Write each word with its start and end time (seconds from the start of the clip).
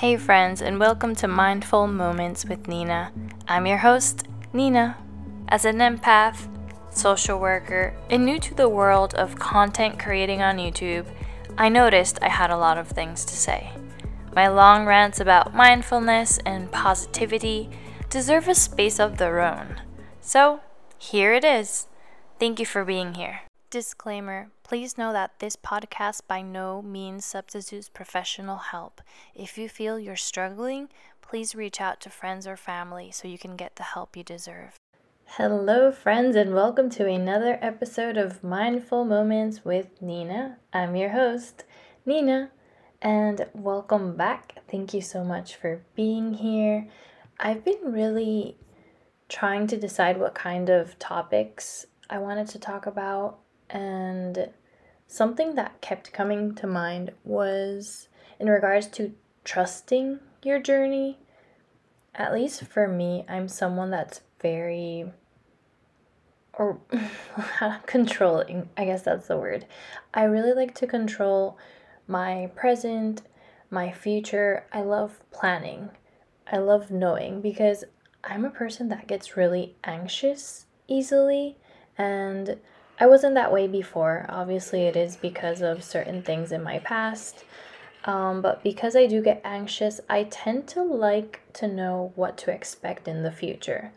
Hey, 0.00 0.18
friends, 0.18 0.60
and 0.60 0.78
welcome 0.78 1.14
to 1.14 1.26
Mindful 1.26 1.86
Moments 1.86 2.44
with 2.44 2.68
Nina. 2.68 3.12
I'm 3.48 3.66
your 3.66 3.78
host, 3.78 4.28
Nina. 4.52 4.98
As 5.48 5.64
an 5.64 5.78
empath, 5.78 6.50
social 6.94 7.40
worker, 7.40 7.96
and 8.10 8.26
new 8.26 8.38
to 8.40 8.52
the 8.52 8.68
world 8.68 9.14
of 9.14 9.38
content 9.38 9.98
creating 9.98 10.42
on 10.42 10.58
YouTube, 10.58 11.06
I 11.56 11.70
noticed 11.70 12.18
I 12.20 12.28
had 12.28 12.50
a 12.50 12.58
lot 12.58 12.76
of 12.76 12.88
things 12.88 13.24
to 13.24 13.34
say. 13.34 13.70
My 14.34 14.48
long 14.48 14.84
rants 14.84 15.18
about 15.18 15.54
mindfulness 15.54 16.40
and 16.44 16.70
positivity 16.70 17.70
deserve 18.10 18.48
a 18.48 18.54
space 18.54 19.00
of 19.00 19.16
their 19.16 19.40
own. 19.40 19.80
So, 20.20 20.60
here 20.98 21.32
it 21.32 21.42
is. 21.42 21.86
Thank 22.38 22.60
you 22.60 22.66
for 22.66 22.84
being 22.84 23.14
here. 23.14 23.40
Disclaimer 23.70 24.50
Please 24.68 24.98
know 24.98 25.12
that 25.12 25.38
this 25.38 25.54
podcast 25.54 26.22
by 26.26 26.42
no 26.42 26.82
means 26.82 27.24
substitutes 27.24 27.88
professional 27.88 28.56
help. 28.56 29.00
If 29.32 29.56
you 29.56 29.68
feel 29.68 29.96
you're 29.96 30.16
struggling, 30.16 30.88
please 31.22 31.54
reach 31.54 31.80
out 31.80 32.00
to 32.00 32.10
friends 32.10 32.48
or 32.48 32.56
family 32.56 33.12
so 33.12 33.28
you 33.28 33.38
can 33.38 33.54
get 33.54 33.76
the 33.76 33.84
help 33.84 34.16
you 34.16 34.24
deserve. 34.24 34.74
Hello, 35.26 35.92
friends, 35.92 36.34
and 36.34 36.52
welcome 36.52 36.90
to 36.90 37.06
another 37.06 37.60
episode 37.62 38.16
of 38.16 38.42
Mindful 38.42 39.04
Moments 39.04 39.64
with 39.64 40.02
Nina. 40.02 40.56
I'm 40.72 40.96
your 40.96 41.10
host, 41.10 41.62
Nina, 42.04 42.50
and 43.00 43.46
welcome 43.54 44.16
back. 44.16 44.56
Thank 44.68 44.92
you 44.92 45.00
so 45.00 45.22
much 45.22 45.54
for 45.54 45.82
being 45.94 46.34
here. 46.34 46.88
I've 47.38 47.64
been 47.64 47.92
really 47.92 48.56
trying 49.28 49.68
to 49.68 49.76
decide 49.76 50.18
what 50.18 50.34
kind 50.34 50.68
of 50.68 50.98
topics 50.98 51.86
I 52.10 52.18
wanted 52.18 52.48
to 52.48 52.58
talk 52.58 52.86
about 52.86 53.38
and 53.70 54.48
something 55.06 55.54
that 55.54 55.80
kept 55.80 56.12
coming 56.12 56.54
to 56.56 56.66
mind 56.66 57.12
was 57.24 58.08
in 58.38 58.48
regards 58.48 58.86
to 58.88 59.14
trusting 59.44 60.20
your 60.42 60.60
journey. 60.60 61.18
At 62.14 62.32
least 62.32 62.64
for 62.64 62.88
me, 62.88 63.24
I'm 63.28 63.48
someone 63.48 63.90
that's 63.90 64.20
very 64.40 65.12
or 66.58 66.78
controlling, 67.86 68.70
I 68.76 68.86
guess 68.86 69.02
that's 69.02 69.28
the 69.28 69.36
word. 69.36 69.66
I 70.14 70.24
really 70.24 70.54
like 70.54 70.74
to 70.76 70.86
control 70.86 71.58
my 72.08 72.50
present, 72.54 73.22
my 73.70 73.92
future. 73.92 74.64
I 74.72 74.82
love 74.82 75.20
planning. 75.30 75.90
I 76.50 76.58
love 76.58 76.90
knowing 76.90 77.40
because 77.40 77.84
I'm 78.24 78.44
a 78.44 78.50
person 78.50 78.88
that 78.88 79.06
gets 79.06 79.36
really 79.36 79.76
anxious 79.84 80.66
easily 80.88 81.56
and 81.98 82.58
I 82.98 83.06
wasn't 83.06 83.34
that 83.34 83.52
way 83.52 83.66
before. 83.66 84.26
Obviously, 84.28 84.82
it 84.82 84.96
is 84.96 85.16
because 85.16 85.60
of 85.60 85.84
certain 85.84 86.22
things 86.22 86.52
in 86.52 86.62
my 86.62 86.78
past. 86.78 87.44
Um, 88.04 88.40
but 88.40 88.62
because 88.62 88.94
I 88.96 89.06
do 89.06 89.20
get 89.20 89.40
anxious, 89.44 90.00
I 90.08 90.24
tend 90.24 90.68
to 90.68 90.82
like 90.82 91.42
to 91.54 91.66
know 91.66 92.12
what 92.14 92.38
to 92.38 92.52
expect 92.52 93.08
in 93.08 93.22
the 93.22 93.32
future. 93.32 93.92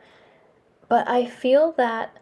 But 0.87 1.07
I 1.07 1.25
feel 1.25 1.71
that 1.73 2.17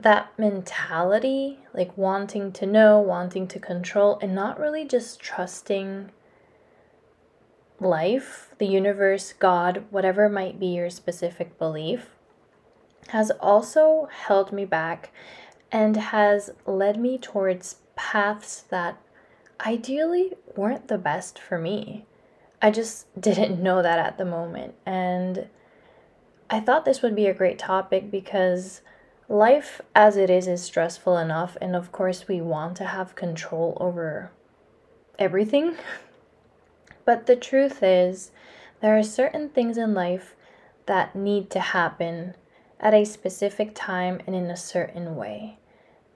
that 0.00 0.32
mentality, 0.38 1.60
like 1.72 1.96
wanting 1.96 2.52
to 2.52 2.66
know, 2.66 2.98
wanting 2.98 3.46
to 3.48 3.58
control, 3.58 4.18
and 4.20 4.34
not 4.34 4.58
really 4.58 4.84
just 4.84 5.20
trusting 5.20 6.10
life, 7.78 8.54
the 8.58 8.66
universe, 8.66 9.34
God, 9.34 9.84
whatever 9.90 10.28
might 10.28 10.58
be 10.58 10.66
your 10.66 10.90
specific 10.90 11.58
belief, 11.58 12.10
has 13.08 13.30
also 13.40 14.08
held 14.10 14.52
me 14.52 14.64
back 14.64 15.10
and 15.76 15.94
has 15.98 16.48
led 16.64 16.98
me 16.98 17.18
towards 17.18 17.76
paths 17.96 18.62
that 18.70 18.96
ideally 19.66 20.32
weren't 20.56 20.88
the 20.88 20.96
best 20.96 21.38
for 21.38 21.58
me. 21.58 22.06
I 22.62 22.70
just 22.70 23.04
didn't 23.20 23.62
know 23.62 23.82
that 23.82 23.98
at 23.98 24.16
the 24.16 24.24
moment. 24.24 24.74
And 24.86 25.48
I 26.48 26.60
thought 26.60 26.86
this 26.86 27.02
would 27.02 27.14
be 27.14 27.26
a 27.26 27.34
great 27.34 27.58
topic 27.58 28.10
because 28.10 28.80
life 29.28 29.82
as 29.94 30.16
it 30.16 30.30
is 30.30 30.48
is 30.48 30.62
stressful 30.62 31.18
enough. 31.18 31.58
And 31.60 31.76
of 31.76 31.92
course, 31.92 32.26
we 32.26 32.40
want 32.40 32.78
to 32.78 32.86
have 32.86 33.14
control 33.14 33.76
over 33.78 34.30
everything. 35.18 35.76
But 37.04 37.26
the 37.26 37.36
truth 37.36 37.84
is, 37.84 38.32
there 38.80 38.98
are 38.98 39.02
certain 39.04 39.50
things 39.50 39.78
in 39.78 39.94
life 39.94 40.34
that 40.86 41.14
need 41.14 41.50
to 41.50 41.60
happen 41.60 42.34
at 42.80 42.94
a 42.94 43.04
specific 43.04 43.72
time 43.74 44.20
and 44.26 44.34
in 44.34 44.50
a 44.50 44.56
certain 44.56 45.14
way. 45.14 45.58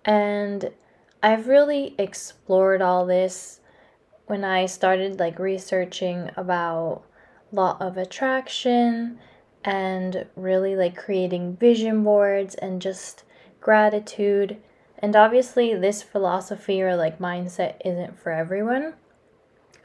And 0.05 0.71
I've 1.23 1.49
really 1.49 1.95
explored 1.99 2.81
all 2.81 3.05
this 3.07 3.61
when 4.27 4.45
I 4.45 4.67
started 4.67 5.19
like 5.19 5.39
researching 5.39 6.31
about 6.37 7.03
law 7.53 7.77
of 7.81 7.97
attraction 7.97 9.19
and 9.65 10.27
really 10.37 10.77
like 10.77 10.97
creating 10.97 11.57
vision 11.57 12.05
boards 12.05 12.55
and 12.55 12.81
just 12.81 13.25
gratitude. 13.61 14.57
And 14.99 15.17
obviously 15.17 15.75
this 15.75 16.03
philosophy 16.03 16.81
or 16.81 16.97
like 16.97 17.19
mindset 17.19 17.75
isn't 17.85 18.19
for 18.19 18.33
everyone. 18.33 18.95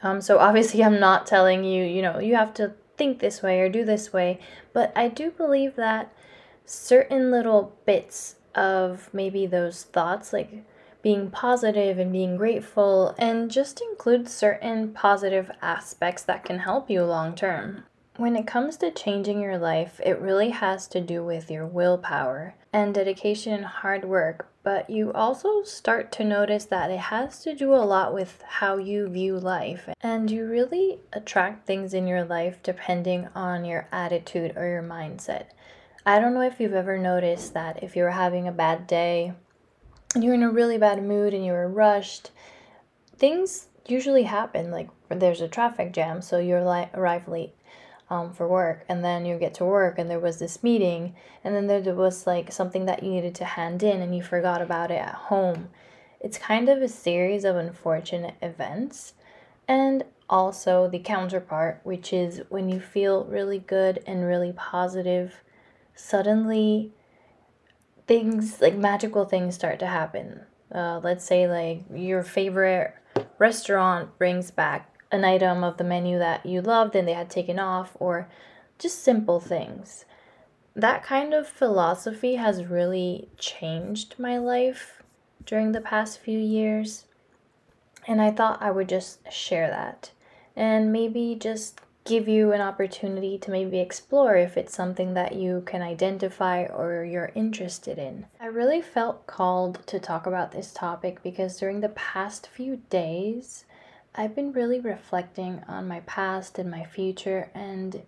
Um 0.02 0.20
so 0.20 0.38
obviously 0.38 0.82
I'm 0.84 1.00
not 1.00 1.26
telling 1.26 1.64
you, 1.64 1.84
you 1.84 2.00
know, 2.00 2.18
you 2.18 2.36
have 2.36 2.54
to 2.54 2.74
think 2.96 3.18
this 3.18 3.42
way 3.42 3.60
or 3.60 3.68
do 3.68 3.84
this 3.84 4.12
way, 4.12 4.38
but 4.72 4.92
I 4.96 5.08
do 5.08 5.30
believe 5.30 5.76
that 5.76 6.12
certain 6.64 7.30
little 7.30 7.76
bits 7.84 8.36
of 8.56 9.08
maybe 9.12 9.46
those 9.46 9.84
thoughts, 9.84 10.32
like 10.32 10.64
being 11.02 11.30
positive 11.30 11.98
and 11.98 12.10
being 12.10 12.36
grateful, 12.36 13.14
and 13.18 13.50
just 13.50 13.80
include 13.80 14.28
certain 14.28 14.92
positive 14.92 15.50
aspects 15.62 16.22
that 16.24 16.44
can 16.44 16.58
help 16.58 16.90
you 16.90 17.04
long 17.04 17.34
term. 17.34 17.84
When 18.16 18.34
it 18.34 18.46
comes 18.46 18.78
to 18.78 18.90
changing 18.90 19.42
your 19.42 19.58
life, 19.58 20.00
it 20.02 20.18
really 20.18 20.48
has 20.48 20.88
to 20.88 21.02
do 21.02 21.22
with 21.22 21.50
your 21.50 21.66
willpower 21.66 22.54
and 22.72 22.94
dedication 22.94 23.52
and 23.52 23.66
hard 23.66 24.06
work, 24.06 24.48
but 24.62 24.88
you 24.88 25.12
also 25.12 25.62
start 25.62 26.10
to 26.12 26.24
notice 26.24 26.64
that 26.64 26.90
it 26.90 26.98
has 26.98 27.42
to 27.42 27.54
do 27.54 27.74
a 27.74 27.84
lot 27.84 28.14
with 28.14 28.42
how 28.46 28.78
you 28.78 29.06
view 29.08 29.38
life. 29.38 29.88
And 30.00 30.30
you 30.30 30.46
really 30.46 30.98
attract 31.12 31.66
things 31.66 31.92
in 31.92 32.06
your 32.06 32.24
life 32.24 32.62
depending 32.62 33.28
on 33.34 33.66
your 33.66 33.86
attitude 33.92 34.56
or 34.56 34.66
your 34.66 34.82
mindset. 34.82 35.48
I 36.08 36.20
don't 36.20 36.34
know 36.34 36.42
if 36.42 36.60
you've 36.60 36.72
ever 36.72 36.96
noticed 36.96 37.52
that 37.54 37.82
if 37.82 37.96
you're 37.96 38.10
having 38.10 38.46
a 38.46 38.52
bad 38.52 38.86
day 38.86 39.32
and 40.14 40.22
you're 40.22 40.34
in 40.34 40.44
a 40.44 40.50
really 40.50 40.78
bad 40.78 41.02
mood 41.02 41.34
and 41.34 41.44
you're 41.44 41.66
rushed, 41.66 42.30
things 43.18 43.66
usually 43.88 44.22
happen. 44.22 44.70
Like 44.70 44.88
there's 45.08 45.40
a 45.40 45.48
traffic 45.48 45.92
jam, 45.92 46.22
so 46.22 46.38
you 46.38 46.58
li- 46.60 46.90
arrive 46.94 47.26
late 47.26 47.54
um, 48.08 48.32
for 48.32 48.46
work, 48.46 48.84
and 48.88 49.04
then 49.04 49.26
you 49.26 49.36
get 49.36 49.54
to 49.54 49.64
work, 49.64 49.98
and 49.98 50.08
there 50.08 50.20
was 50.20 50.38
this 50.38 50.62
meeting, 50.62 51.16
and 51.42 51.56
then 51.56 51.66
there 51.66 51.92
was 51.92 52.24
like 52.24 52.52
something 52.52 52.86
that 52.86 53.02
you 53.02 53.10
needed 53.10 53.34
to 53.34 53.44
hand 53.44 53.82
in, 53.82 54.00
and 54.00 54.14
you 54.14 54.22
forgot 54.22 54.62
about 54.62 54.92
it 54.92 55.00
at 55.00 55.14
home. 55.14 55.70
It's 56.20 56.38
kind 56.38 56.68
of 56.68 56.82
a 56.82 56.88
series 56.88 57.44
of 57.44 57.56
unfortunate 57.56 58.36
events. 58.40 59.14
And 59.66 60.04
also 60.30 60.88
the 60.88 61.00
counterpart, 61.00 61.80
which 61.82 62.12
is 62.12 62.42
when 62.48 62.68
you 62.68 62.78
feel 62.78 63.24
really 63.24 63.58
good 63.58 64.04
and 64.06 64.24
really 64.24 64.52
positive 64.52 65.42
suddenly 65.96 66.92
things 68.06 68.60
like 68.60 68.76
magical 68.76 69.24
things 69.24 69.56
start 69.56 69.80
to 69.80 69.86
happen. 69.86 70.42
Uh, 70.72 71.00
let's 71.02 71.24
say 71.24 71.48
like 71.48 71.84
your 71.92 72.22
favorite 72.22 72.94
restaurant 73.38 74.16
brings 74.18 74.50
back 74.50 74.92
an 75.10 75.24
item 75.24 75.64
of 75.64 75.76
the 75.76 75.84
menu 75.84 76.18
that 76.18 76.44
you 76.44 76.60
loved 76.60 76.94
and 76.94 77.06
they 77.08 77.12
had 77.12 77.30
taken 77.30 77.58
off, 77.58 77.96
or 77.98 78.28
just 78.78 79.02
simple 79.02 79.40
things. 79.40 80.04
That 80.74 81.02
kind 81.02 81.32
of 81.32 81.48
philosophy 81.48 82.36
has 82.36 82.66
really 82.66 83.28
changed 83.38 84.16
my 84.18 84.36
life 84.36 85.02
during 85.44 85.72
the 85.72 85.80
past 85.80 86.18
few 86.18 86.38
years. 86.38 87.06
And 88.06 88.20
I 88.20 88.30
thought 88.30 88.62
I 88.62 88.70
would 88.70 88.88
just 88.88 89.32
share 89.32 89.68
that 89.68 90.10
and 90.54 90.92
maybe 90.92 91.36
just 91.38 91.80
give 92.06 92.28
you 92.28 92.52
an 92.52 92.60
opportunity 92.60 93.36
to 93.36 93.50
maybe 93.50 93.80
explore 93.80 94.36
if 94.36 94.56
it's 94.56 94.74
something 94.74 95.14
that 95.14 95.34
you 95.34 95.62
can 95.66 95.82
identify 95.82 96.62
or 96.64 97.04
you're 97.04 97.32
interested 97.34 97.98
in. 97.98 98.26
I 98.40 98.46
really 98.46 98.80
felt 98.80 99.26
called 99.26 99.84
to 99.88 99.98
talk 99.98 100.24
about 100.24 100.52
this 100.52 100.72
topic 100.72 101.22
because 101.24 101.58
during 101.58 101.80
the 101.80 101.88
past 101.90 102.46
few 102.46 102.76
days, 102.90 103.64
I've 104.14 104.36
been 104.36 104.52
really 104.52 104.78
reflecting 104.78 105.62
on 105.66 105.88
my 105.88 106.00
past 106.00 106.60
and 106.60 106.70
my 106.70 106.84
future 106.84 107.50
and 107.54 108.02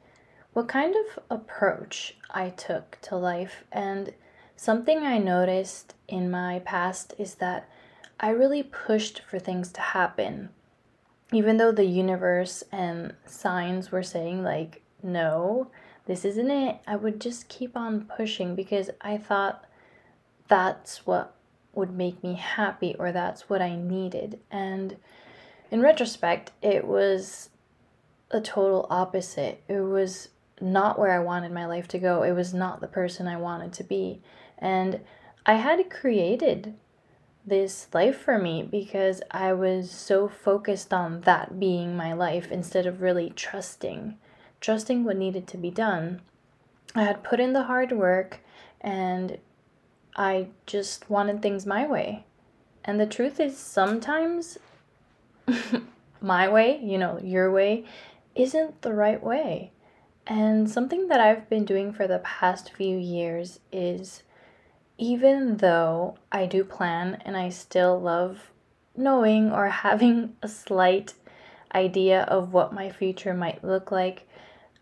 what 0.52 0.68
kind 0.68 0.94
of 0.94 1.22
approach 1.28 2.16
I 2.30 2.50
took 2.50 2.98
to 3.02 3.16
life. 3.16 3.64
And 3.72 4.14
something 4.54 4.98
I 4.98 5.18
noticed 5.18 5.94
in 6.06 6.30
my 6.30 6.60
past 6.60 7.14
is 7.18 7.34
that 7.36 7.68
I 8.20 8.30
really 8.30 8.62
pushed 8.62 9.22
for 9.28 9.38
things 9.40 9.72
to 9.72 9.80
happen 9.80 10.50
even 11.32 11.56
though 11.56 11.72
the 11.72 11.84
universe 11.84 12.64
and 12.72 13.14
signs 13.26 13.92
were 13.92 14.02
saying 14.02 14.42
like 14.42 14.82
no 15.02 15.70
this 16.06 16.24
isn't 16.24 16.50
it 16.50 16.78
i 16.86 16.96
would 16.96 17.20
just 17.20 17.48
keep 17.48 17.76
on 17.76 18.08
pushing 18.16 18.54
because 18.54 18.90
i 19.00 19.16
thought 19.16 19.64
that's 20.48 21.06
what 21.06 21.34
would 21.74 21.92
make 21.92 22.22
me 22.22 22.34
happy 22.34 22.96
or 22.98 23.12
that's 23.12 23.48
what 23.48 23.62
i 23.62 23.76
needed 23.76 24.38
and 24.50 24.96
in 25.70 25.80
retrospect 25.80 26.50
it 26.62 26.86
was 26.86 27.50
a 28.30 28.40
total 28.40 28.86
opposite. 28.90 29.62
It 29.68 29.80
was 29.80 30.28
not 30.60 30.98
where 30.98 31.12
I 31.12 31.18
wanted 31.20 31.52
my 31.52 31.66
life 31.66 31.88
to 31.88 31.98
go. 31.98 32.22
It 32.22 32.32
was 32.32 32.52
not 32.52 32.80
the 32.80 32.88
person 32.88 33.26
I 33.26 33.36
wanted 33.36 33.72
to 33.74 33.84
be. 33.84 34.20
And 34.58 35.00
I 35.46 35.54
had 35.54 35.90
created 35.90 36.74
this 37.48 37.88
life 37.92 38.18
for 38.18 38.38
me 38.38 38.62
because 38.62 39.22
I 39.30 39.52
was 39.52 39.90
so 39.90 40.28
focused 40.28 40.92
on 40.92 41.22
that 41.22 41.58
being 41.58 41.96
my 41.96 42.12
life 42.12 42.50
instead 42.50 42.86
of 42.86 43.00
really 43.00 43.30
trusting, 43.30 44.16
trusting 44.60 45.04
what 45.04 45.16
needed 45.16 45.46
to 45.48 45.56
be 45.56 45.70
done. 45.70 46.20
I 46.94 47.04
had 47.04 47.22
put 47.24 47.40
in 47.40 47.52
the 47.52 47.64
hard 47.64 47.92
work 47.92 48.40
and 48.80 49.38
I 50.16 50.48
just 50.66 51.08
wanted 51.08 51.42
things 51.42 51.66
my 51.66 51.86
way. 51.86 52.24
And 52.84 52.98
the 52.98 53.06
truth 53.06 53.38
is, 53.38 53.56
sometimes 53.56 54.58
my 56.20 56.48
way, 56.48 56.80
you 56.82 56.98
know, 56.98 57.20
your 57.22 57.50
way, 57.50 57.84
isn't 58.34 58.82
the 58.82 58.94
right 58.94 59.22
way. 59.22 59.72
And 60.26 60.70
something 60.70 61.08
that 61.08 61.20
I've 61.20 61.48
been 61.48 61.64
doing 61.64 61.92
for 61.92 62.06
the 62.06 62.18
past 62.18 62.72
few 62.74 62.96
years 62.96 63.60
is 63.72 64.22
even 64.98 65.58
though 65.58 66.18
I 66.30 66.46
do 66.46 66.64
plan 66.64 67.22
and 67.24 67.36
I 67.36 67.48
still 67.48 67.98
love 67.98 68.50
knowing 68.96 69.52
or 69.52 69.68
having 69.86 70.36
a 70.42 70.48
slight 70.48 71.14
idea 71.74 72.22
of 72.22 72.52
what 72.52 72.72
my 72.72 72.90
future 72.90 73.32
might 73.32 73.64
look 73.64 73.90
like, 73.90 74.28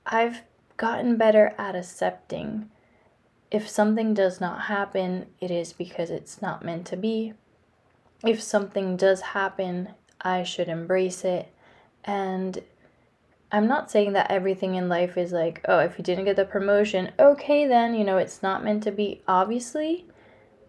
I've 0.06 0.42
gotten 0.76 1.16
better 1.16 1.54
at 1.58 1.76
accepting. 1.76 2.70
If 3.50 3.68
something 3.68 4.14
does 4.14 4.40
not 4.40 4.62
happen, 4.62 5.26
it 5.40 5.50
is 5.50 5.72
because 5.72 6.10
it's 6.10 6.40
not 6.42 6.64
meant 6.64 6.86
to 6.88 6.96
be. 6.96 7.34
If 8.24 8.42
something 8.42 8.96
does 8.96 9.20
happen, 9.20 9.90
I 10.20 10.42
should 10.42 10.68
embrace 10.68 11.24
it. 11.24 11.52
And 12.04 12.62
I'm 13.52 13.68
not 13.68 13.90
saying 13.90 14.12
that 14.14 14.30
everything 14.30 14.74
in 14.74 14.88
life 14.88 15.16
is 15.16 15.30
like, 15.30 15.64
oh, 15.68 15.78
if 15.78 15.98
you 15.98 16.04
didn't 16.04 16.24
get 16.24 16.36
the 16.36 16.44
promotion, 16.44 17.12
okay, 17.18 17.66
then, 17.66 17.94
you 17.94 18.04
know, 18.04 18.18
it's 18.18 18.42
not 18.42 18.64
meant 18.64 18.82
to 18.84 18.90
be. 18.90 19.22
Obviously, 19.28 20.06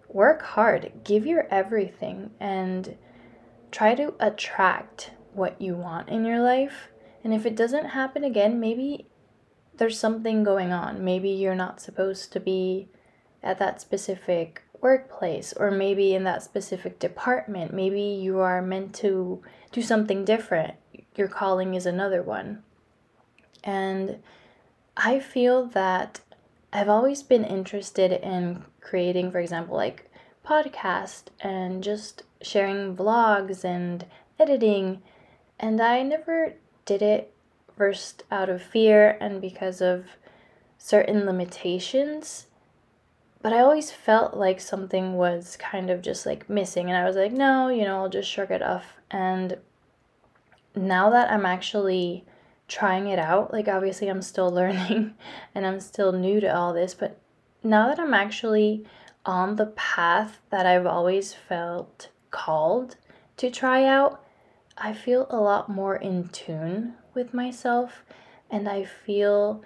work 0.07 0.43
hard, 0.43 0.91
give 1.03 1.25
your 1.25 1.47
everything, 1.49 2.31
and 2.39 2.95
try 3.71 3.95
to 3.95 4.13
attract 4.19 5.11
what 5.33 5.59
you 5.59 5.75
want 5.75 6.09
in 6.09 6.23
your 6.23 6.39
life. 6.39 6.89
And 7.23 7.33
if 7.33 7.45
it 7.45 7.55
doesn't 7.55 7.87
happen 7.87 8.23
again, 8.23 8.59
maybe 8.59 9.07
there's 9.77 9.99
something 9.99 10.43
going 10.43 10.71
on. 10.71 11.03
Maybe 11.03 11.29
you're 11.29 11.55
not 11.55 11.81
supposed 11.81 12.31
to 12.33 12.39
be 12.39 12.89
at 13.41 13.57
that 13.59 13.81
specific 13.81 14.63
workplace 14.81 15.53
or 15.53 15.71
maybe 15.71 16.13
in 16.13 16.23
that 16.25 16.43
specific 16.43 16.99
department. 16.99 17.73
Maybe 17.73 18.01
you 18.01 18.39
are 18.39 18.61
meant 18.61 18.93
to 18.95 19.41
do 19.71 19.81
something 19.81 20.25
different. 20.25 20.75
Your 21.15 21.27
calling 21.27 21.73
is 21.73 21.85
another 21.85 22.21
one. 22.21 22.63
And 23.67 24.19
I 24.95 25.19
feel 25.19 25.65
that 25.67 26.21
I've 26.71 26.87
always 26.87 27.21
been 27.21 27.43
interested 27.43 28.13
in 28.13 28.63
creating, 28.79 29.29
for 29.29 29.39
example, 29.39 29.75
like 29.75 30.09
podcast 30.45 31.23
and 31.41 31.83
just 31.83 32.23
sharing 32.41 32.95
vlogs 32.95 33.65
and 33.65 34.05
editing. 34.39 35.01
And 35.59 35.81
I 35.81 36.01
never 36.01 36.53
did 36.85 37.01
it 37.01 37.33
first 37.75 38.23
out 38.31 38.47
of 38.47 38.61
fear 38.61 39.17
and 39.19 39.41
because 39.41 39.81
of 39.81 40.05
certain 40.77 41.25
limitations. 41.25 42.47
But 43.41 43.51
I 43.51 43.59
always 43.59 43.91
felt 43.91 44.33
like 44.33 44.61
something 44.61 45.15
was 45.15 45.57
kind 45.57 45.89
of 45.89 46.01
just 46.01 46.25
like 46.25 46.49
missing. 46.49 46.87
And 46.89 46.97
I 46.97 47.05
was 47.05 47.17
like, 47.17 47.33
no, 47.33 47.67
you 47.67 47.83
know, 47.83 47.97
I'll 47.97 48.09
just 48.09 48.29
shrug 48.29 48.51
it 48.51 48.63
off. 48.63 48.95
And 49.11 49.57
now 50.73 51.09
that 51.09 51.29
I'm 51.29 51.45
actually 51.45 52.23
trying 52.67 53.07
it 53.07 53.19
out. 53.19 53.53
Like, 53.53 53.67
obviously, 53.67 54.07
I'm 54.07 54.21
still 54.21 54.49
learning 54.51 55.15
and 55.55 55.65
I'm 55.65 55.79
still 55.79 56.11
new 56.11 56.39
to 56.39 56.55
all 56.55 56.73
this, 56.73 56.93
but 56.93 57.19
now 57.63 57.87
that 57.87 57.99
I'm 57.99 58.13
actually 58.13 58.85
on 59.25 59.55
the 59.55 59.67
path 59.67 60.39
that 60.49 60.65
I've 60.65 60.85
always 60.85 61.33
felt 61.33 62.09
called 62.31 62.95
to 63.37 63.49
try 63.51 63.83
out, 63.83 64.23
I 64.77 64.93
feel 64.93 65.27
a 65.29 65.37
lot 65.37 65.69
more 65.69 65.95
in 65.95 66.29
tune 66.29 66.93
with 67.13 67.33
myself 67.33 68.03
and 68.49 68.69
I 68.69 68.85
feel 68.85 69.63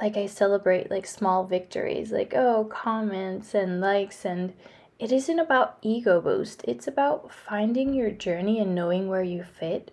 like 0.00 0.16
I 0.16 0.26
celebrate 0.26 0.90
like 0.90 1.06
small 1.06 1.44
victories, 1.44 2.12
like, 2.12 2.34
oh, 2.34 2.64
comments 2.64 3.54
and 3.54 3.80
likes. 3.80 4.24
And 4.24 4.54
it 4.98 5.12
isn't 5.12 5.38
about 5.38 5.78
ego 5.82 6.20
boost, 6.20 6.64
it's 6.66 6.86
about 6.86 7.32
finding 7.32 7.94
your 7.94 8.10
journey 8.10 8.60
and 8.60 8.74
knowing 8.74 9.08
where 9.08 9.22
you 9.22 9.42
fit 9.42 9.90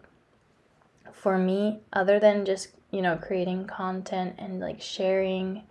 for 1.17 1.37
me, 1.37 1.79
other 1.91 2.19
than 2.19 2.45
just, 2.45 2.69
you 2.91 3.01
know, 3.01 3.17
creating 3.17 3.65
content 3.65 4.35
and 4.37 4.59
like 4.59 4.81
sharing, 4.81 5.63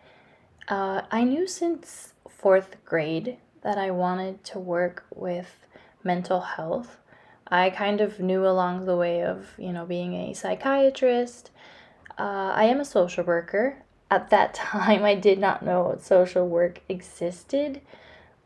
uh, 0.69 1.03
I 1.11 1.25
knew 1.25 1.47
since 1.47 2.13
fourth 2.29 2.77
grade 2.85 3.39
that 3.63 3.79
I 3.79 3.91
wanted 3.91 4.45
to 4.45 4.59
work 4.59 5.05
with 5.15 5.67
mental 6.03 6.41
health. 6.41 6.99
I 7.49 7.71
kind 7.71 8.01
of 8.01 8.19
knew 8.19 8.47
along 8.47 8.87
the 8.87 8.97
way 8.97 9.23
of, 9.23 9.51
you 9.57 9.73
know, 9.73 9.87
being 9.87 10.15
a 10.15 10.35
psychiatrist. 10.35 11.51
Uh, 12.19 12.53
I 12.55 12.65
am 12.65 12.81
a 12.81 12.85
social 12.85 13.25
worker. 13.25 13.83
At 14.11 14.31
that 14.31 14.55
time, 14.55 15.05
I 15.05 15.15
did 15.15 15.39
not 15.39 15.65
know 15.65 15.97
social 16.01 16.49
work 16.49 16.81
existed, 16.89 17.81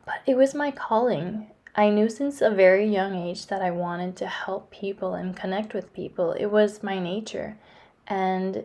but 0.04 0.16
it 0.26 0.36
was 0.36 0.54
my 0.54 0.70
calling. 0.70 1.50
I 1.80 1.88
knew 1.88 2.10
since 2.10 2.42
a 2.42 2.50
very 2.50 2.86
young 2.86 3.14
age 3.14 3.46
that 3.46 3.62
I 3.62 3.70
wanted 3.70 4.14
to 4.16 4.26
help 4.26 4.70
people 4.70 5.14
and 5.14 5.34
connect 5.34 5.72
with 5.72 5.94
people. 5.94 6.32
It 6.32 6.48
was 6.48 6.82
my 6.82 6.98
nature. 6.98 7.56
And 8.06 8.64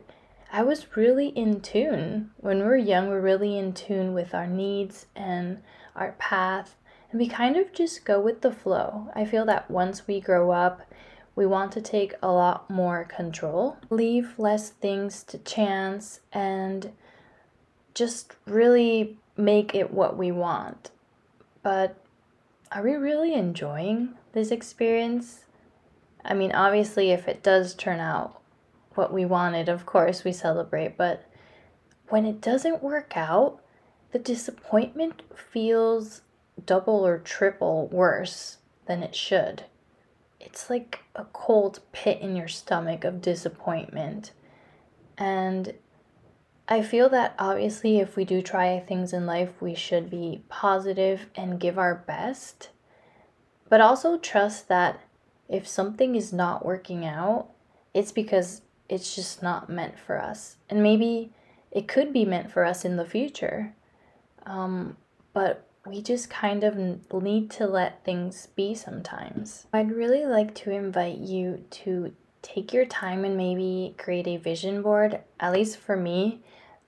I 0.52 0.64
was 0.64 0.98
really 0.98 1.30
in 1.30 1.62
tune. 1.62 2.32
When 2.36 2.60
we're 2.60 2.76
young, 2.76 3.08
we're 3.08 3.22
really 3.22 3.58
in 3.58 3.72
tune 3.72 4.14
with 4.14 4.36
our 4.36 4.48
needs 4.48 5.06
and 5.16 5.64
our 5.96 6.12
path. 6.20 6.76
And 7.10 7.18
we 7.22 7.30
kind 7.30 7.56
of 7.56 7.72
just 7.72 8.04
go 8.04 8.20
with 8.20 8.42
the 8.42 8.52
flow. 8.52 9.10
I 9.16 9.24
feel 9.24 9.46
that 9.46 9.72
once 9.72 10.06
we 10.08 10.20
grow 10.20 10.52
up, 10.52 10.82
we 11.38 11.46
want 11.46 11.72
to 11.72 11.82
take 11.82 12.16
a 12.22 12.34
lot 12.34 12.70
more 12.70 13.06
control, 13.06 13.78
leave 13.90 14.38
less 14.38 14.72
things 14.72 15.24
to 15.24 15.38
chance, 15.38 16.20
and 16.34 16.92
just 17.94 18.36
really 18.46 19.18
make 19.38 19.74
it 19.74 19.94
what 19.94 20.18
we 20.18 20.34
want. 20.34 20.92
But 21.64 21.96
are 22.76 22.84
we 22.84 22.94
really 22.96 23.34
enjoying 23.34 24.16
this 24.34 24.52
experience? 24.52 25.46
I 26.26 26.34
mean, 26.34 26.52
obviously, 26.52 27.12
if 27.12 27.26
it 27.30 27.42
does 27.42 27.74
turn 27.74 28.02
out 28.02 28.42
what 28.96 29.14
we 29.14 29.24
wanted, 29.24 29.70
of 29.70 29.86
course 29.86 30.26
we 30.26 30.34
celebrate, 30.34 30.98
but 30.98 31.24
when 32.10 32.26
it 32.26 32.42
doesn't 32.42 32.84
work 32.84 33.14
out, 33.16 33.62
the 34.12 34.20
disappointment 34.20 35.22
feels 35.34 36.22
double 36.66 37.08
or 37.08 37.18
triple 37.18 37.88
worse 37.88 38.58
than 38.88 39.04
it 39.04 39.16
should. 39.16 39.64
It's 40.42 40.70
like 40.70 41.00
a 41.16 41.24
cold 41.32 41.80
pit 41.94 42.20
in 42.20 42.36
your 42.36 42.50
stomach 42.50 43.06
of 43.06 43.22
disappointment. 43.22 44.34
And 45.18 45.74
I 46.68 46.82
feel 46.82 47.10
that 47.10 47.36
obviously, 47.38 48.00
if 48.00 48.16
we 48.16 48.26
do 48.26 48.42
try 48.42 48.80
things 48.80 49.14
in 49.14 49.26
life, 49.26 49.62
we 49.62 49.76
should 49.76 50.10
be 50.10 50.42
positive 50.50 51.28
and 51.36 51.60
give 51.60 51.78
our 51.78 51.94
best, 51.94 52.70
but 53.70 53.82
also 53.82 54.18
trust 54.18 54.68
that 54.68 55.00
if 55.48 55.68
something 55.68 56.16
is 56.16 56.34
not 56.34 56.66
working 56.66 57.06
out, 57.06 57.50
it's 57.94 58.12
because 58.12 58.62
it's 58.90 59.16
just 59.16 59.44
not 59.44 59.70
meant 59.70 60.00
for 60.00 60.20
us. 60.20 60.58
And 60.70 60.82
maybe 60.82 61.32
it 61.72 61.88
could 61.88 62.12
be 62.12 62.26
meant 62.26 62.52
for 62.52 62.66
us 62.66 62.84
in 62.84 62.98
the 62.98 63.06
future. 63.06 63.76
Um, 64.46 64.98
but 65.34 65.68
we 65.86 66.02
just 66.02 66.30
kind 66.32 66.64
of 66.64 66.78
need 66.78 67.52
to 67.52 67.68
let 67.68 68.04
things 68.04 68.48
be 68.56 68.74
sometimes. 68.74 69.68
I'd 69.72 69.92
really 69.92 70.26
like 70.26 70.56
to 70.56 70.72
invite 70.72 71.18
you 71.18 71.64
to 71.70 72.14
take 72.46 72.72
your 72.72 72.86
time 72.86 73.26
and 73.26 73.36
maybe 73.36 73.96
create 73.98 74.28
a 74.28 74.38
vision 74.38 74.84
board. 74.84 75.20
At 75.40 75.52
least 75.52 75.78
for 75.78 75.98
me, 75.98 76.42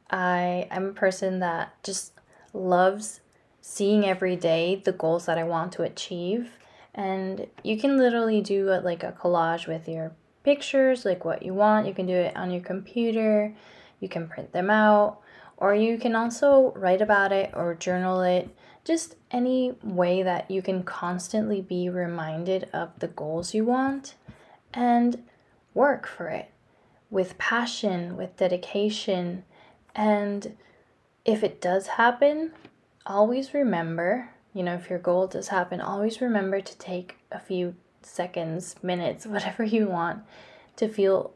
I 0.09 0.67
am 0.69 0.85
a 0.85 0.93
person 0.93 1.39
that 1.39 1.73
just 1.83 2.13
loves 2.53 3.21
seeing 3.59 4.05
every 4.05 4.35
day 4.35 4.75
the 4.75 4.91
goals 4.91 5.25
that 5.25 5.37
I 5.37 5.43
want 5.43 5.71
to 5.73 5.83
achieve. 5.83 6.51
And 6.93 7.47
you 7.63 7.77
can 7.77 7.97
literally 7.97 8.39
do 8.39 8.69
a, 8.69 8.81
like 8.81 9.03
a 9.03 9.11
collage 9.11 9.67
with 9.67 9.89
your 9.89 10.13
pictures, 10.43 11.05
like 11.05 11.25
what 11.25 11.41
you 11.43 11.55
want. 11.55 11.87
You 11.87 11.93
can 11.93 12.05
do 12.05 12.13
it 12.13 12.37
on 12.37 12.51
your 12.51 12.61
computer, 12.61 13.55
you 13.99 14.07
can 14.07 14.27
print 14.27 14.53
them 14.53 14.69
out, 14.69 15.19
or 15.57 15.73
you 15.73 15.97
can 15.97 16.15
also 16.15 16.71
write 16.75 17.01
about 17.01 17.31
it 17.31 17.51
or 17.55 17.73
journal 17.73 18.21
it. 18.21 18.49
Just 18.85 19.15
any 19.31 19.73
way 19.83 20.21
that 20.21 20.49
you 20.51 20.61
can 20.61 20.83
constantly 20.83 21.61
be 21.61 21.89
reminded 21.89 22.69
of 22.71 22.97
the 22.99 23.07
goals 23.07 23.53
you 23.53 23.65
want 23.65 24.15
and 24.73 25.23
work 25.77 26.07
for 26.07 26.27
it 26.27 26.49
with 27.09 27.37
passion, 27.37 28.17
with 28.17 28.35
dedication. 28.35 29.43
And 29.95 30.57
if 31.23 31.43
it 31.43 31.61
does 31.61 31.87
happen, 31.87 32.51
always 33.05 33.53
remember, 33.53 34.31
you 34.53 34.63
know, 34.63 34.73
if 34.73 34.89
your 34.89 34.99
goal 34.99 35.27
does 35.27 35.49
happen, 35.49 35.79
always 35.79 36.19
remember 36.19 36.59
to 36.59 36.77
take 36.77 37.17
a 37.31 37.39
few 37.39 37.75
seconds, 38.01 38.75
minutes, 38.81 39.25
whatever 39.27 39.63
you 39.63 39.87
want 39.87 40.23
to 40.77 40.89
feel 40.89 41.31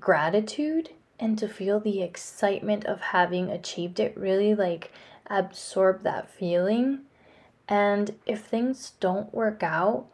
gratitude 0.00 0.90
and 1.20 1.38
to 1.38 1.46
feel 1.46 1.78
the 1.78 2.02
excitement 2.02 2.86
of 2.86 3.00
having 3.00 3.50
achieved 3.50 4.00
it, 4.00 4.16
really 4.16 4.54
like 4.54 4.90
absorb 5.28 6.02
that 6.02 6.30
feeling. 6.30 7.00
And 7.68 8.16
if 8.26 8.44
things 8.44 8.92
don't 8.98 9.32
work 9.32 9.62
out 9.62 10.06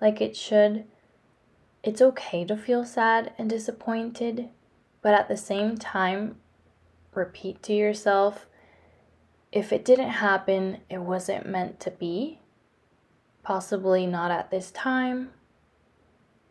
like 0.00 0.20
it 0.20 0.36
should, 0.36 0.84
it's 1.82 2.00
okay 2.02 2.44
to 2.44 2.56
feel 2.56 2.84
sad 2.84 3.32
and 3.38 3.50
disappointed, 3.50 4.48
but 5.00 5.14
at 5.14 5.28
the 5.28 5.36
same 5.36 5.76
time, 5.76 6.36
repeat 7.14 7.62
to 7.64 7.72
yourself 7.72 8.46
if 9.52 9.70
it 9.70 9.84
didn't 9.84 10.08
happen, 10.08 10.78
it 10.88 11.02
wasn't 11.02 11.46
meant 11.46 11.78
to 11.80 11.90
be. 11.90 12.38
Possibly 13.42 14.06
not 14.06 14.30
at 14.30 14.50
this 14.50 14.70
time, 14.70 15.30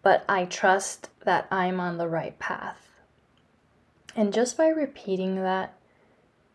but 0.04 0.24
I 0.30 0.46
trust 0.46 1.10
that 1.26 1.48
I'm 1.50 1.80
on 1.80 1.98
the 1.98 2.08
right 2.08 2.38
path. 2.38 2.90
And 4.16 4.32
just 4.32 4.56
by 4.56 4.68
repeating 4.68 5.36
that, 5.38 5.74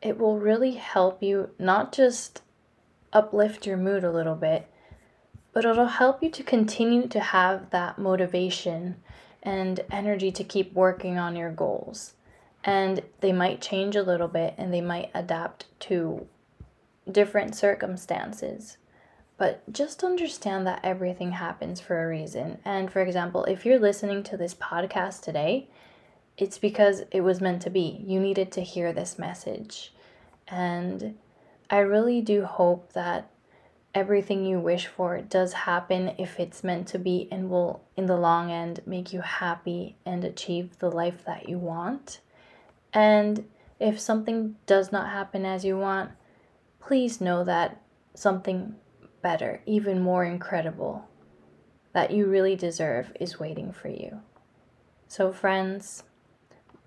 it 0.01 0.19
will 0.19 0.39
really 0.39 0.73
help 0.73 1.23
you 1.23 1.51
not 1.59 1.93
just 1.93 2.43
uplift 3.13 3.67
your 3.67 3.79
mood 3.79 4.05
a 4.05 4.13
little 4.13 4.35
bit, 4.37 4.71
but 5.57 5.65
it'll 5.65 5.87
help 5.87 6.23
you 6.23 6.29
to 6.29 6.43
continue 6.43 7.09
to 7.09 7.19
have 7.19 7.71
that 7.71 7.99
motivation 7.99 8.95
and 9.43 9.81
energy 9.91 10.31
to 10.31 10.45
keep 10.45 10.71
working 10.75 11.17
on 11.17 11.35
your 11.35 11.51
goals. 11.51 12.13
And 12.63 13.01
they 13.21 13.33
might 13.33 13.63
change 13.63 13.97
a 13.97 14.03
little 14.03 14.29
bit 14.29 14.53
and 14.59 14.71
they 14.71 14.83
might 14.83 15.11
adapt 15.15 15.65
to 15.81 16.27
different 17.11 17.55
circumstances. 17.55 18.77
But 19.39 19.73
just 19.73 20.05
understand 20.05 20.67
that 20.67 20.81
everything 20.85 21.33
happens 21.33 21.81
for 21.81 22.05
a 22.05 22.07
reason. 22.07 22.59
And 22.63 22.93
for 22.93 23.01
example, 23.01 23.45
if 23.45 23.65
you're 23.65 23.79
listening 23.79 24.25
to 24.25 24.37
this 24.37 24.55
podcast 24.55 25.23
today, 25.23 25.71
it's 26.37 26.59
because 26.59 27.05
it 27.11 27.23
was 27.23 27.41
meant 27.41 27.63
to 27.63 27.71
be. 27.71 28.05
You 28.07 28.21
needed 28.21 28.53
to 28.53 28.61
hear 28.61 28.93
this 28.93 29.19
message. 29.19 29.95
And 30.49 31.17
I 31.71 31.79
really 31.79 32.21
do 32.21 32.45
hope 32.45 32.93
that 32.93 33.31
everything 33.97 34.45
you 34.45 34.61
wish 34.61 34.87
for 34.87 35.23
does 35.23 35.55
happen 35.55 36.13
if 36.19 36.39
it's 36.39 36.63
meant 36.63 36.87
to 36.87 36.99
be 36.99 37.27
and 37.33 37.49
will, 37.49 37.83
in 37.97 38.05
the 38.05 38.17
long 38.17 38.53
end, 38.53 38.79
make 38.85 39.11
you 39.11 39.23
happy 39.23 39.97
and 40.05 40.23
achieve 40.23 40.79
the 40.79 40.91
life 40.91 41.25
that 41.25 41.49
you 41.49 41.57
want. 41.57 42.21
And 42.93 43.49
if 43.81 43.99
something 43.99 44.57
does 44.67 44.93
not 44.93 45.09
happen 45.09 45.47
as 45.47 45.65
you 45.65 45.79
want, 45.79 46.11
please 46.79 47.23
know 47.23 47.43
that 47.45 47.81
something 48.13 48.77
better, 49.23 49.63
even 49.65 50.03
more 50.03 50.27
incredible, 50.27 51.09
that 51.95 52.11
you 52.11 52.27
really 52.27 52.55
deserve 52.55 53.13
is 53.19 53.41
waiting 53.41 53.73
for 53.73 53.89
you. 53.89 54.21
So, 55.09 55.33
friends, 55.33 56.03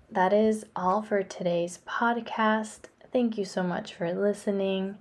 that 0.08 0.32
is 0.32 0.64
all 0.76 1.02
for 1.02 1.24
today's 1.24 1.80
podcast. 1.88 2.82
Thank 3.12 3.36
you 3.36 3.44
so 3.44 3.64
much 3.64 3.94
for 3.94 4.12
listening. 4.12 4.98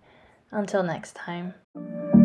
Until 0.51 0.81
next 0.81 1.13
time 1.13 1.53
you 1.75 2.18